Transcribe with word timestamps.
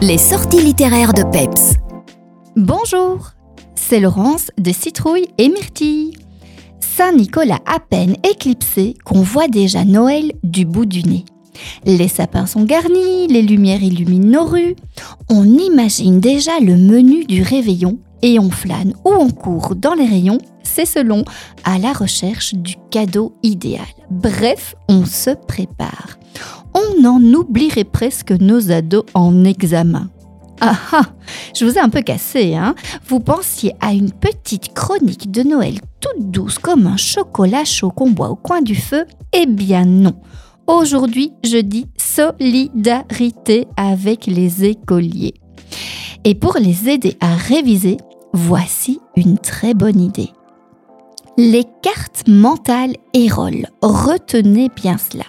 Les 0.00 0.16
sorties 0.16 0.62
littéraires 0.62 1.12
de 1.12 1.24
Peps. 1.24 1.74
Bonjour, 2.54 3.32
c'est 3.74 3.98
Laurence 3.98 4.52
de 4.56 4.70
Citrouille 4.70 5.26
et 5.38 5.48
Myrtille. 5.48 6.16
Saint-Nicolas 6.78 7.58
à 7.66 7.80
peine 7.80 8.14
éclipsé 8.22 8.94
qu'on 9.04 9.22
voit 9.22 9.48
déjà 9.48 9.84
Noël 9.84 10.30
du 10.44 10.64
bout 10.64 10.86
du 10.86 11.02
nez. 11.02 11.24
Les 11.84 12.06
sapins 12.06 12.46
sont 12.46 12.62
garnis, 12.62 13.26
les 13.26 13.42
lumières 13.42 13.82
illuminent 13.82 14.40
nos 14.40 14.44
rues. 14.44 14.76
On 15.28 15.44
imagine 15.44 16.20
déjà 16.20 16.60
le 16.60 16.76
menu 16.76 17.24
du 17.24 17.42
réveillon 17.42 17.98
et 18.22 18.38
on 18.38 18.50
flâne 18.50 18.94
ou 19.04 19.10
on 19.10 19.30
court 19.30 19.74
dans 19.74 19.94
les 19.94 20.06
rayons, 20.06 20.38
c'est 20.62 20.86
selon, 20.86 21.24
à 21.64 21.78
la 21.78 21.92
recherche 21.92 22.54
du 22.54 22.76
cadeau 22.92 23.32
idéal. 23.42 23.86
Bref, 24.10 24.76
on 24.88 25.04
se 25.04 25.30
prépare. 25.30 26.18
On 26.98 27.04
en 27.04 27.22
oublierait 27.22 27.84
presque 27.84 28.32
nos 28.32 28.70
ados 28.70 29.04
en 29.14 29.44
examen. 29.44 30.08
Ah 30.60 30.76
ah, 30.92 31.02
je 31.54 31.64
vous 31.64 31.74
ai 31.74 31.80
un 31.80 31.88
peu 31.88 32.02
cassé, 32.02 32.54
hein 32.56 32.74
Vous 33.06 33.20
pensiez 33.20 33.74
à 33.80 33.92
une 33.92 34.10
petite 34.10 34.74
chronique 34.74 35.30
de 35.30 35.42
Noël 35.42 35.74
toute 36.00 36.30
douce 36.30 36.58
comme 36.58 36.86
un 36.86 36.96
chocolat 36.96 37.64
chaud 37.64 37.90
qu'on 37.90 38.10
boit 38.10 38.30
au 38.30 38.36
coin 38.36 38.62
du 38.62 38.74
feu? 38.74 39.04
Eh 39.32 39.46
bien 39.46 39.84
non. 39.84 40.14
Aujourd'hui, 40.66 41.32
je 41.44 41.58
dis 41.58 41.86
solidarité 41.96 43.66
avec 43.76 44.26
les 44.26 44.64
écoliers. 44.64 45.34
Et 46.24 46.34
pour 46.34 46.56
les 46.58 46.88
aider 46.88 47.16
à 47.20 47.34
réviser, 47.34 47.96
voici 48.32 49.00
une 49.16 49.38
très 49.38 49.74
bonne 49.74 50.00
idée. 50.00 50.30
Les 51.36 51.64
cartes 51.82 52.26
mentales 52.26 52.96
Erol, 53.14 53.66
retenez 53.82 54.68
bien 54.74 54.96
cela. 54.98 55.24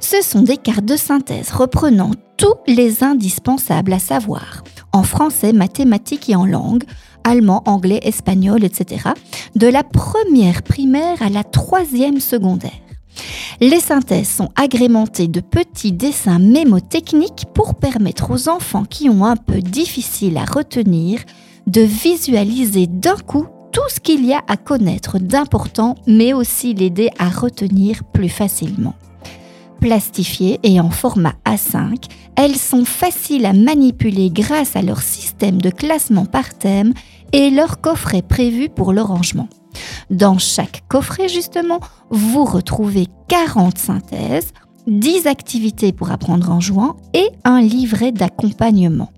Ce 0.00 0.22
sont 0.22 0.42
des 0.42 0.56
cartes 0.56 0.84
de 0.84 0.96
synthèse 0.96 1.50
reprenant 1.50 2.10
tous 2.36 2.54
les 2.66 3.02
indispensables 3.02 3.92
à 3.92 3.98
savoir, 3.98 4.62
en 4.92 5.02
français, 5.02 5.52
mathématiques 5.52 6.28
et 6.28 6.36
en 6.36 6.46
langue, 6.46 6.84
allemand, 7.24 7.62
anglais, 7.66 8.00
espagnol, 8.02 8.64
etc., 8.64 9.10
de 9.54 9.66
la 9.66 9.82
première 9.82 10.62
primaire 10.62 11.22
à 11.22 11.28
la 11.28 11.44
troisième 11.44 12.20
secondaire. 12.20 12.70
Les 13.60 13.80
synthèses 13.80 14.28
sont 14.28 14.50
agrémentées 14.54 15.28
de 15.28 15.40
petits 15.40 15.92
dessins 15.92 16.38
mémotechniques 16.38 17.46
pour 17.54 17.74
permettre 17.74 18.30
aux 18.30 18.48
enfants 18.48 18.84
qui 18.84 19.08
ont 19.08 19.24
un 19.24 19.36
peu 19.36 19.60
difficile 19.60 20.36
à 20.36 20.44
retenir 20.44 21.20
de 21.66 21.80
visualiser 21.80 22.86
d'un 22.86 23.16
coup 23.16 23.46
tout 23.72 23.88
ce 23.88 24.00
qu'il 24.00 24.24
y 24.24 24.32
a 24.32 24.42
à 24.46 24.56
connaître 24.56 25.18
d'important, 25.18 25.96
mais 26.06 26.32
aussi 26.32 26.74
l'aider 26.74 27.10
à 27.18 27.28
retenir 27.28 28.04
plus 28.04 28.28
facilement. 28.28 28.94
Plastifiées 29.80 30.58
et 30.62 30.80
en 30.80 30.90
format 30.90 31.34
A5, 31.44 32.04
elles 32.36 32.56
sont 32.56 32.84
faciles 32.84 33.46
à 33.46 33.52
manipuler 33.52 34.30
grâce 34.30 34.74
à 34.76 34.82
leur 34.82 35.00
système 35.00 35.60
de 35.60 35.70
classement 35.70 36.26
par 36.26 36.54
thème 36.54 36.92
et 37.32 37.50
leur 37.50 37.80
coffret 37.80 38.22
prévu 38.22 38.68
pour 38.68 38.92
le 38.92 39.02
rangement. 39.02 39.48
Dans 40.10 40.38
chaque 40.38 40.82
coffret, 40.88 41.28
justement, 41.28 41.80
vous 42.10 42.44
retrouvez 42.44 43.06
40 43.28 43.76
synthèses, 43.78 44.52
10 44.86 45.26
activités 45.26 45.92
pour 45.92 46.10
apprendre 46.10 46.50
en 46.50 46.60
jouant 46.60 46.96
et 47.12 47.28
un 47.44 47.60
livret 47.60 48.12
d'accompagnement. 48.12 49.10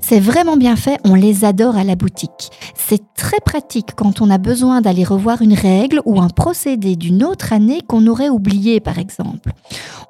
C'est 0.00 0.20
vraiment 0.20 0.56
bien 0.56 0.76
fait, 0.76 0.98
on 1.04 1.14
les 1.14 1.44
adore 1.44 1.76
à 1.76 1.84
la 1.84 1.96
boutique. 1.96 2.50
C'est 2.74 3.02
très 3.14 3.40
pratique 3.40 3.90
quand 3.96 4.20
on 4.20 4.30
a 4.30 4.38
besoin 4.38 4.80
d'aller 4.80 5.04
revoir 5.04 5.42
une 5.42 5.54
règle 5.54 6.00
ou 6.04 6.20
un 6.20 6.28
procédé 6.28 6.96
d'une 6.96 7.24
autre 7.24 7.52
année 7.52 7.80
qu'on 7.86 8.06
aurait 8.06 8.28
oublié 8.28 8.80
par 8.80 8.98
exemple. 8.98 9.52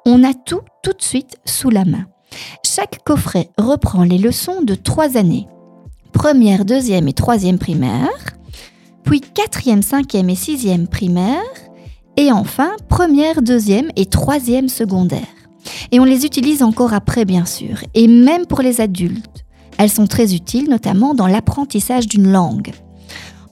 On 0.05 0.23
a 0.23 0.33
tout 0.33 0.61
tout 0.83 0.93
de 0.93 1.01
suite 1.01 1.37
sous 1.45 1.69
la 1.69 1.85
main. 1.85 2.05
Chaque 2.63 3.03
coffret 3.03 3.49
reprend 3.57 4.03
les 4.03 4.17
leçons 4.17 4.61
de 4.61 4.75
trois 4.75 5.17
années. 5.17 5.47
Première, 6.13 6.65
deuxième 6.65 7.07
et 7.07 7.13
troisième 7.13 7.57
primaire, 7.57 8.37
puis 9.03 9.21
quatrième, 9.21 9.81
cinquième 9.81 10.29
et 10.29 10.35
sixième 10.35 10.87
primaire, 10.87 11.41
et 12.17 12.31
enfin 12.31 12.71
première, 12.89 13.41
deuxième 13.41 13.89
et 13.95 14.05
troisième 14.05 14.69
secondaire. 14.69 15.36
Et 15.91 15.99
on 15.99 16.03
les 16.03 16.25
utilise 16.25 16.63
encore 16.63 16.93
après, 16.93 17.25
bien 17.25 17.45
sûr, 17.45 17.79
et 17.93 18.07
même 18.07 18.45
pour 18.45 18.61
les 18.61 18.81
adultes. 18.81 19.45
Elles 19.77 19.89
sont 19.89 20.07
très 20.07 20.33
utiles, 20.33 20.69
notamment 20.69 21.13
dans 21.13 21.27
l'apprentissage 21.27 22.07
d'une 22.07 22.31
langue. 22.31 22.71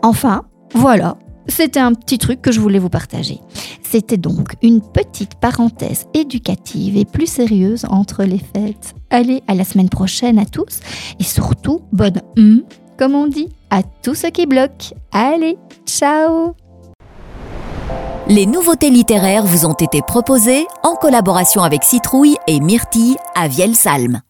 Enfin, 0.02 0.44
voilà, 0.74 1.18
c'était 1.48 1.80
un 1.80 1.94
petit 1.94 2.18
truc 2.18 2.42
que 2.42 2.52
je 2.52 2.60
voulais 2.60 2.80
vous 2.80 2.90
partager. 2.90 3.40
C'était 3.84 4.18
donc 4.18 4.54
une 4.62 4.82
petite 4.82 5.36
parenthèse 5.36 6.08
éducative 6.14 6.98
et 6.98 7.06
plus 7.06 7.28
sérieuse 7.28 7.86
entre 7.90 8.24
les 8.24 8.40
fêtes. 8.40 8.96
Allez, 9.10 9.42
à 9.48 9.54
la 9.54 9.64
semaine 9.64 9.90
prochaine 9.90 10.40
à 10.40 10.46
tous 10.46 10.80
et 11.20 11.24
surtout, 11.24 11.82
bonne 11.92 12.22
hum, 12.38 12.64
comme 12.98 13.16
on 13.16 13.28
dit, 13.28 13.50
à 13.70 13.84
tous 13.84 14.16
ceux 14.16 14.32
qui 14.32 14.46
bloquent. 14.46 14.96
Allez, 15.12 15.58
ciao 15.86 16.56
Les 18.28 18.48
nouveautés 18.48 18.90
littéraires 18.90 19.46
vous 19.46 19.68
ont 19.68 19.76
été 19.76 20.02
proposées 20.02 20.66
en 20.82 20.96
collaboration 20.96 21.62
avec 21.62 21.84
Citrouille 21.84 22.38
et 22.48 22.60
Myrtille 22.60 23.18
à 23.36 23.48
Vielsalm. 23.48 24.22